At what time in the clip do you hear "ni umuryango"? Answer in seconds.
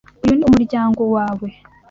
0.37-1.01